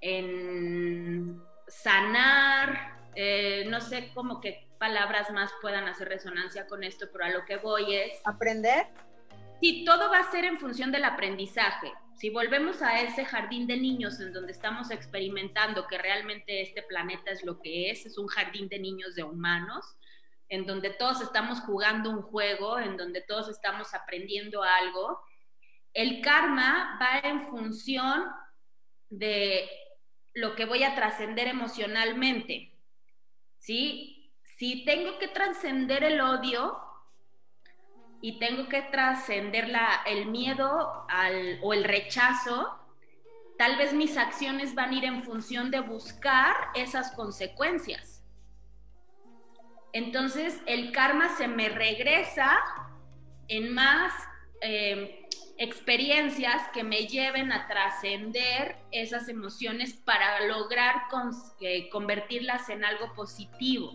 [0.00, 7.24] en sanar, eh, no sé cómo qué palabras más puedan hacer resonancia con esto, pero
[7.24, 8.20] a lo que voy es...
[8.24, 8.86] ¿Aprender?
[9.60, 11.92] Sí, todo va a ser en función del aprendizaje.
[12.14, 17.30] Si volvemos a ese jardín de niños en donde estamos experimentando que realmente este planeta
[17.30, 19.96] es lo que es, es un jardín de niños de humanos,
[20.48, 25.20] en donde todos estamos jugando un juego, en donde todos estamos aprendiendo algo,
[25.92, 28.24] el karma va en función
[29.10, 29.68] de
[30.34, 32.72] lo que voy a trascender emocionalmente.
[33.58, 34.32] ¿Sí?
[34.56, 36.78] Si tengo que trascender el odio
[38.20, 39.70] y tengo que trascender
[40.06, 41.06] el miedo
[41.62, 42.78] o el rechazo,
[43.58, 48.17] tal vez mis acciones van a ir en función de buscar esas consecuencias.
[49.92, 52.58] Entonces el karma se me regresa
[53.48, 54.12] en más
[54.60, 61.02] eh, experiencias que me lleven a trascender esas emociones para lograr
[61.90, 63.92] convertirlas en algo positivo.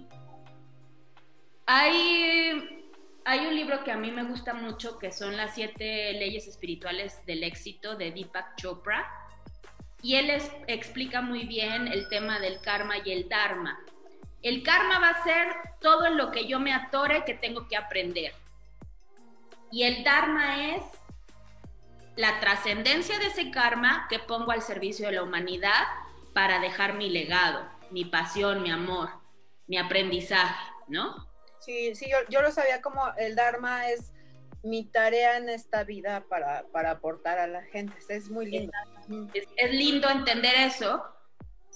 [1.65, 2.91] Hay,
[3.23, 7.25] hay un libro que a mí me gusta mucho que son las siete leyes espirituales
[7.25, 9.10] del éxito de Deepak Chopra
[10.01, 10.29] y él
[10.67, 13.79] explica muy bien el tema del karma y el dharma.
[14.43, 15.47] El karma va a ser
[15.82, 18.34] todo en lo que yo me atore que tengo que aprender.
[19.71, 20.84] Y el dharma es
[22.15, 25.84] la trascendencia de ese karma que pongo al servicio de la humanidad
[26.34, 29.10] para dejar mi legado, mi pasión, mi amor,
[29.67, 31.27] mi aprendizaje, ¿no?
[31.60, 34.12] Sí, sí, yo, lo sabía como el Dharma es
[34.63, 37.95] mi tarea en esta vida para, aportar a la gente.
[38.10, 38.73] Es muy lindo.
[39.34, 41.03] es, lindo entender eso,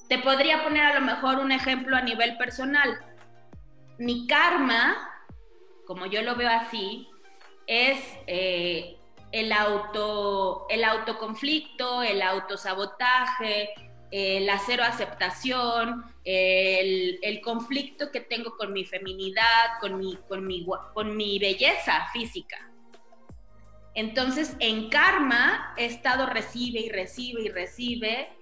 [0.07, 2.99] te podría poner a lo mejor un ejemplo a nivel personal.
[3.97, 4.95] Mi karma,
[5.85, 7.07] como yo lo veo así,
[7.65, 8.97] es eh,
[9.31, 13.73] el, auto, el autoconflicto, el autosabotaje,
[14.09, 20.65] la cero aceptación, el, el, conflicto que tengo con mi feminidad, con mi, con mi,
[20.93, 22.71] con mi belleza física.
[23.95, 28.36] Entonces, en karma he estado recibe y recibe y recibe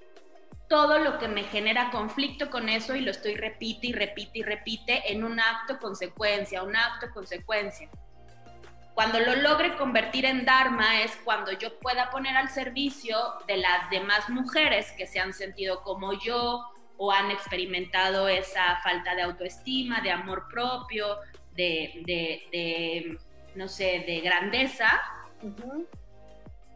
[0.67, 4.43] todo lo que me genera conflicto con eso y lo estoy repite y repite y
[4.43, 7.89] repite en un acto consecuencia, un acto consecuencia.
[8.95, 13.89] Cuando lo logre convertir en Dharma es cuando yo pueda poner al servicio de las
[13.89, 16.63] demás mujeres que se han sentido como yo
[16.97, 21.17] o han experimentado esa falta de autoestima, de amor propio,
[21.51, 23.19] de,
[23.53, 24.89] no sé, de grandeza.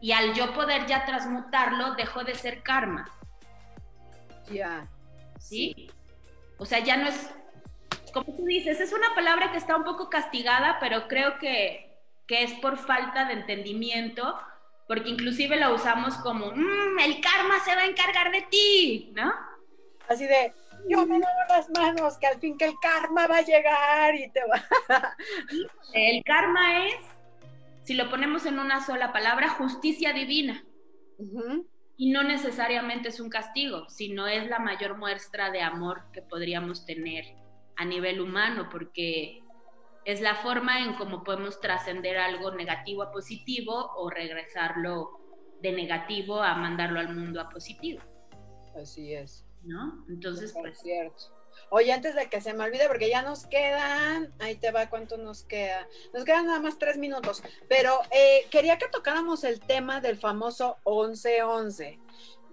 [0.02, 3.10] Y al yo poder ya transmutarlo, dejo de ser karma
[4.52, 4.88] ya.
[5.38, 5.90] ¿Sí?
[6.58, 7.30] O sea, ya no es,
[8.12, 12.42] como tú dices, es una palabra que está un poco castigada, pero creo que, que
[12.42, 14.38] es por falta de entendimiento,
[14.86, 19.32] porque inclusive la usamos como, mm, el karma se va a encargar de ti, ¿no?
[20.08, 20.52] Así de,
[20.88, 24.30] yo me lavo las manos, que al fin que el karma va a llegar y
[24.30, 25.16] te va.
[25.94, 26.96] el karma es,
[27.84, 30.64] si lo ponemos en una sola palabra, justicia divina
[32.00, 36.86] y no necesariamente es un castigo, sino es la mayor muestra de amor que podríamos
[36.86, 37.26] tener
[37.76, 39.42] a nivel humano, porque
[40.06, 45.10] es la forma en cómo podemos trascender algo negativo a positivo o regresarlo
[45.60, 48.00] de negativo a mandarlo al mundo a positivo.
[48.80, 49.46] Así es.
[49.62, 50.06] ¿No?
[50.08, 50.80] Entonces, pues...
[50.80, 51.39] Cierto.
[51.72, 55.16] Oye, antes de que se me olvide, porque ya nos quedan, ahí te va cuánto
[55.18, 55.86] nos queda.
[56.12, 60.78] Nos quedan nada más tres minutos, pero eh, quería que tocáramos el tema del famoso
[60.84, 62.00] 1111.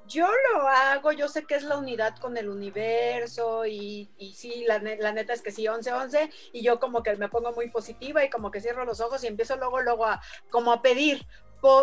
[0.08, 4.66] Yo lo hago, yo sé que es la unidad con el universo y, y sí,
[4.68, 8.30] la, neta es que sí, 1111 y yo como que me pongo muy positiva y
[8.30, 11.26] como que cierro los ojos y empiezo luego, luego a como a pedir,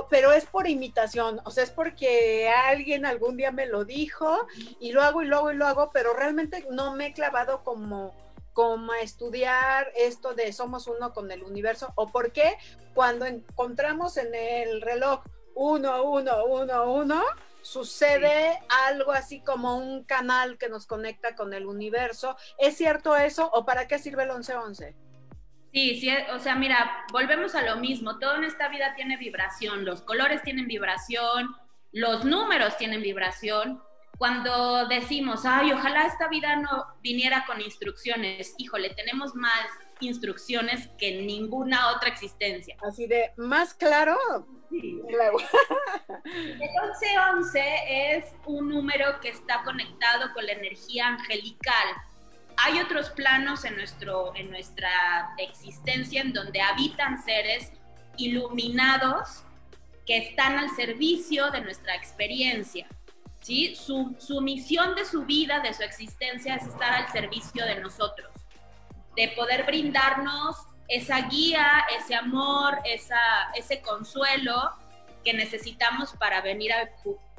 [0.09, 4.47] pero es por imitación, o sea, es porque alguien algún día me lo dijo
[4.81, 7.63] y lo hago y lo hago y lo hago, pero realmente no me he clavado
[7.65, 8.15] como,
[8.53, 12.57] como a estudiar esto de somos uno con el universo, o por qué
[12.95, 15.23] cuando encontramos en el reloj
[15.55, 17.23] uno, uno, uno, uno,
[17.63, 22.37] sucede algo así como un canal que nos conecta con el universo.
[22.59, 25.04] ¿Es cierto eso o para qué sirve el 1111?
[25.75, 28.21] Sí, sí, o sea, mira, volvemos a lo mismo.
[28.21, 29.85] Todo en esta vida tiene vibración.
[29.85, 31.53] Los colores tienen vibración,
[31.91, 33.83] los números tienen vibración.
[34.17, 39.67] Cuando decimos, ay, ojalá esta vida no viniera con instrucciones, híjole, tenemos más
[39.99, 42.77] instrucciones que ninguna otra existencia.
[42.87, 44.17] Así de, más claro.
[44.71, 45.01] Sí.
[46.25, 51.89] El 1111 es un número que está conectado con la energía angelical
[52.57, 57.73] hay otros planos en, nuestro, en nuestra existencia en donde habitan seres
[58.17, 59.43] iluminados
[60.07, 62.87] que están al servicio de nuestra experiencia.
[63.41, 63.75] ¿sí?
[63.75, 68.33] Su, su misión de su vida, de su existencia, es estar al servicio de nosotros,
[69.17, 70.57] de poder brindarnos
[70.89, 74.71] esa guía, ese amor, esa, ese consuelo
[75.25, 76.91] que necesitamos para venir a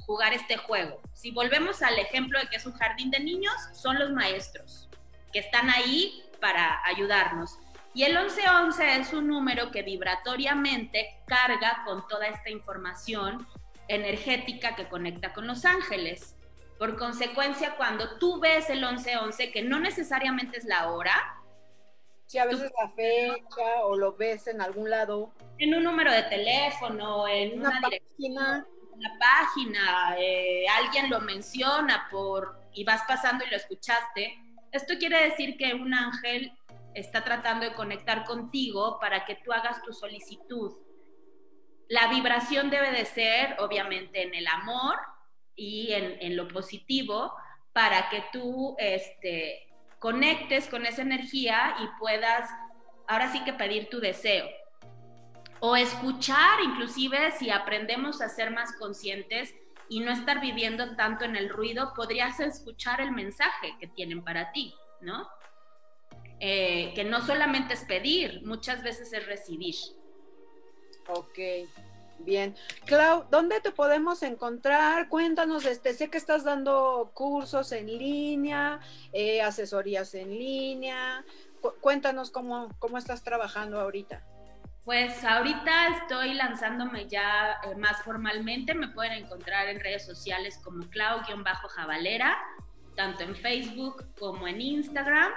[0.08, 0.99] jugar este juego.
[1.13, 4.89] Si volvemos al ejemplo de que es un jardín de niños, son los maestros
[5.36, 7.60] que están ahí para ayudarnos.
[7.93, 13.45] Y el 1111 es un número que vibratoriamente carga con toda esta información
[13.89, 16.38] energética que conecta con los ángeles.
[16.80, 21.36] Por consecuencia, cuando tú ves el 1111, que no necesariamente es la hora,
[22.28, 25.34] si a veces la fecha o lo ves en algún lado.
[25.58, 28.65] En un número de teléfono, en una, página.
[28.93, 34.45] Una página, eh, alguien lo menciona por y vas pasando y lo escuchaste.
[34.76, 36.52] Esto quiere decir que un ángel
[36.94, 40.76] está tratando de conectar contigo para que tú hagas tu solicitud.
[41.88, 44.98] La vibración debe de ser, obviamente, en el amor
[45.56, 47.34] y en, lo positivo
[47.72, 49.66] para que tú este,
[50.00, 52.49] conectes con esa energía y puedas,
[53.08, 54.45] ahora sí que pedir tu deseo.
[55.62, 59.56] O escuchar, inclusive si aprendemos a ser más conscientes,
[59.90, 64.52] y no estar viviendo tanto en el ruido, podrías escuchar el mensaje que tienen para
[64.52, 65.28] ti, ¿no?
[66.40, 69.76] Eh, que no solamente es pedir, muchas veces es recibir.
[71.08, 71.40] Ok,
[72.20, 72.56] bien.
[72.86, 75.08] Clau, ¿dónde te podemos encontrar?
[75.08, 78.80] Cuéntanos, este, sé que estás dando cursos en línea,
[79.14, 81.24] eh, asesorías en línea.
[81.82, 84.24] cuéntanos cómo, cómo estás trabajando ahorita.
[84.86, 88.76] Pues ahorita estoy lanzándome ya eh, más formalmente.
[88.76, 92.38] Me pueden encontrar en redes sociales como Clau-Javalera,
[92.96, 95.32] tanto en Facebook como en Instagram.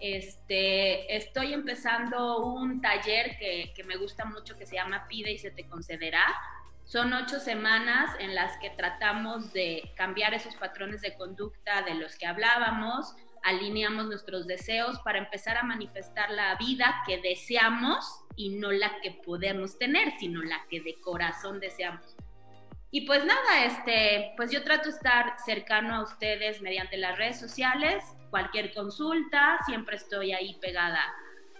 [0.00, 5.38] Este, estoy empezando un taller que, que, me gusta mucho que se llama Pide y
[5.38, 6.24] se te concederá,
[6.84, 12.16] Son ocho semanas en las que tratamos de cambiar esos patrones de conducta de los
[12.16, 18.72] que hablábamos, alineamos nuestros deseos para empezar a manifestar la vida que deseamos y no
[18.72, 22.16] la que podemos tener, sino la que de corazón deseamos.
[22.90, 28.04] Y pues nada, este, pues yo trato estar cercano a ustedes mediante las redes sociales,
[28.30, 31.00] cualquier consulta, siempre estoy ahí pegada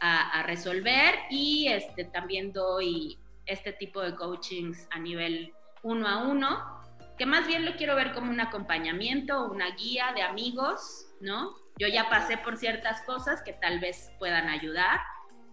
[0.00, 5.52] a, a resolver y este, también doy este tipo de coachings a nivel
[5.82, 6.84] uno a uno,
[7.18, 11.56] que más bien lo quiero ver como un acompañamiento, una guía de amigos, ¿no?
[11.78, 15.00] Yo ya pasé por ciertas cosas que tal vez puedan ayudar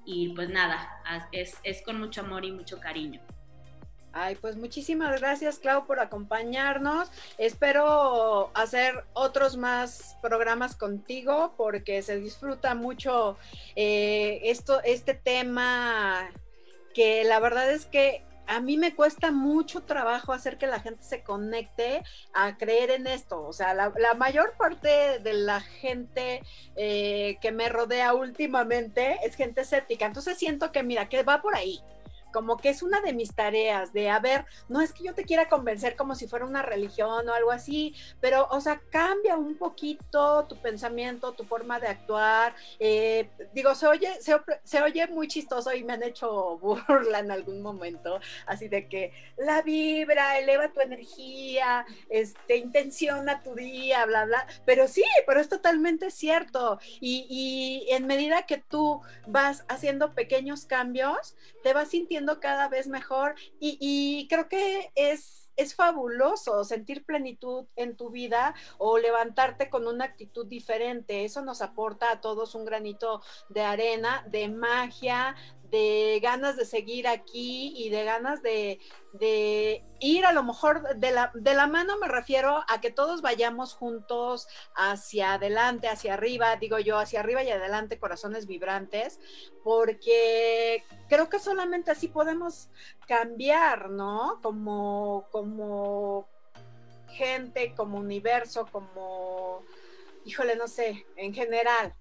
[0.06, 3.22] y pues nada, es, es con mucho amor y mucho cariño.
[4.14, 7.10] Ay, pues muchísimas gracias, Clau, por acompañarnos.
[7.38, 13.38] Espero hacer otros más programas contigo porque se disfruta mucho
[13.78, 16.30] eh, esto, este tema
[16.93, 21.04] que la verdad es que a mí me cuesta mucho trabajo hacer que la gente
[21.04, 23.42] se conecte a creer en esto.
[23.42, 26.42] O sea, la, mayor parte de la gente
[26.76, 30.06] eh, que me rodea últimamente es gente escéptica.
[30.06, 31.82] Entonces siento que, mira, que va por ahí
[32.32, 35.23] como que es una de mis tareas de, a ver, no es que yo te
[35.23, 39.57] quiera convencer como si fuera una religión o algo así, pero, o sea, cambia un
[39.57, 42.55] poquito tu pensamiento, tu forma de actuar.
[42.79, 44.11] Eh, digo, se oye,
[44.63, 49.13] se, oye muy chistoso y me han hecho burla en algún momento, así de que
[49.38, 55.49] la vibra, eleva tu energía, este, intenciona tu día, bla, bla, pero sí, pero es
[55.49, 56.79] totalmente cierto.
[56.99, 62.88] Y, y en medida que tú vas haciendo pequeños cambios, te vas sintiendo cada vez
[62.88, 69.88] mejor y, creo que es, es fabuloso sentir plenitud en tu vida o levantarte con
[69.88, 71.26] una actitud diferente.
[71.26, 75.36] Eso nos aporta a todos un granito de arena, de magia,
[75.72, 78.80] de ganas de seguir aquí y de ganas de,
[79.99, 83.74] ir a lo mejor de la, de la mano me refiero a que todos vayamos
[83.74, 89.19] juntos hacia adelante, hacia arriba, digo yo, hacia arriba y adelante, corazones vibrantes,
[89.63, 92.69] porque creo que solamente así podemos
[93.07, 94.39] cambiar, ¿no?
[94.41, 96.28] Como, como
[97.07, 99.63] gente, como universo, como,
[100.26, 101.93] híjole, no sé, en general,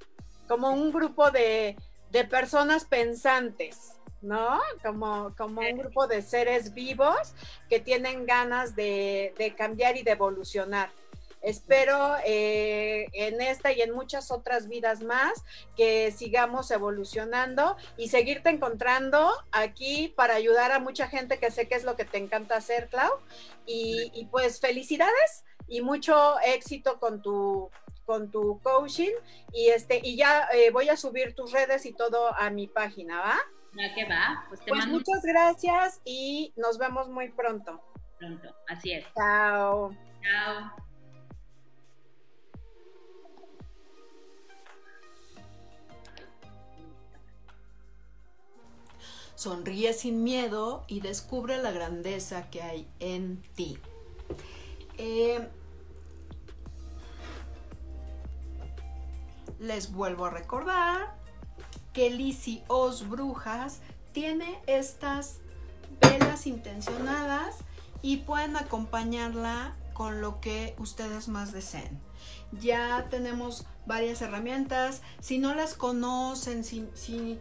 [0.48, 1.76] como un grupo de
[2.10, 4.58] de personas pensantes, ¿no?
[4.82, 7.34] Como, como un grupo de seres vivos
[7.68, 10.90] que tienen ganas de, cambiar y de evolucionar.
[11.42, 15.44] Espero eh, en esta y en muchas otras vidas más
[15.76, 21.74] que sigamos evolucionando y seguirte encontrando aquí para ayudar a mucha gente que sé que
[21.74, 23.10] es lo que te encanta hacer, Clau.
[23.66, 27.70] Y, y pues felicidades y mucho éxito con tu,
[28.04, 29.12] con tu coaching
[29.52, 33.20] y este y ya eh, voy a subir tus redes y todo a mi página,
[33.20, 33.36] ¿va?
[33.78, 37.80] Ya que va, pues, te pues muchas gracias y nos vemos muy pronto.
[38.18, 39.04] Pronto, así es.
[39.14, 39.96] Chao.
[40.22, 40.89] Chao.
[49.40, 53.78] Sonríe sin miedo y descubre la grandeza que hay en ti.
[54.98, 55.48] Eh,
[59.58, 61.16] les vuelvo a recordar
[61.94, 63.80] que Lizzie Os Brujas
[64.12, 65.38] tiene estas
[66.02, 67.60] velas intencionadas
[68.02, 71.98] y pueden acompañarla con lo que ustedes más deseen.
[72.60, 75.00] Ya tenemos varias herramientas.
[75.18, 77.38] Si no las conocen, si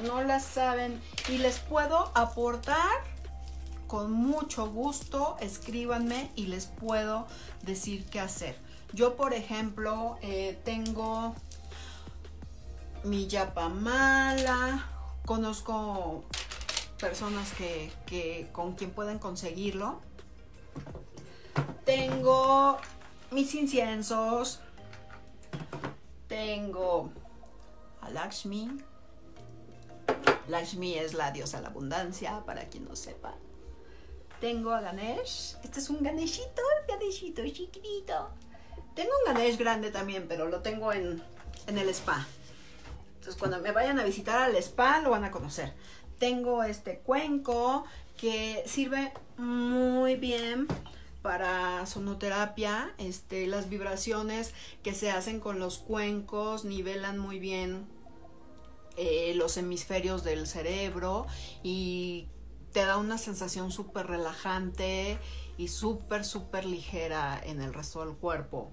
[0.00, 3.02] no las saben y les puedo aportar,
[3.86, 7.26] con mucho gusto escríbanme y les puedo
[7.62, 8.56] decir qué hacer.
[8.92, 11.34] Yo, por ejemplo, eh, tengo
[13.04, 14.86] mi yapamala,
[15.24, 16.24] conozco
[16.98, 20.00] personas que, con quien pueden conseguirlo.
[21.84, 22.78] Tengo
[23.30, 24.60] mis inciensos.
[26.28, 27.10] Tengo
[28.02, 28.70] a Lakshmi.
[30.48, 33.34] Lakshmi es la diosa de la abundancia, para quien no sepa.
[34.40, 35.56] Tengo a Ganesh.
[35.64, 38.30] Este es un Ganeshito, Ganeshito chiquitito.
[38.94, 41.22] Tengo un Ganesh grande también, pero lo tengo en,
[41.66, 42.26] el spa.
[43.16, 45.74] Entonces cuando me vayan a visitar al spa lo van a conocer.
[46.18, 47.84] Tengo este cuenco
[48.16, 50.66] que sirve muy bien
[51.20, 52.94] para sonoterapia.
[52.98, 57.86] Este, las vibraciones que se hacen con los cuencos nivelan muy bien
[58.98, 61.26] eh, los hemisferios del cerebro
[61.62, 62.28] y
[62.72, 65.18] te da una sensación súper relajante
[65.56, 68.72] y súper, súper ligera en el resto del cuerpo.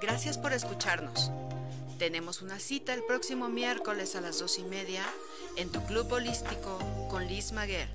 [0.00, 1.30] Gracias por escuchar escucharnos.
[1.98, 5.04] Tenemos una cita el próximo miércoles a las dos y media
[5.56, 6.78] en tu club holístico
[7.08, 7.88] con Liz Maguer,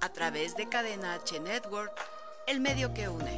[0.00, 1.92] a través de Cadena H Network,
[2.46, 3.36] el medio que une.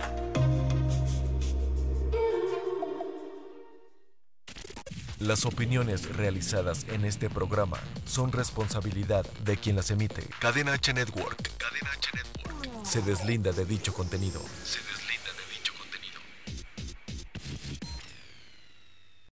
[5.18, 10.28] Las opiniones realizadas en este programa son responsabilidad de quien las emite.
[10.40, 11.50] Cadena H Network.
[11.58, 12.86] Cadena H Network.
[12.86, 14.40] Se deslinda de dicho contenido.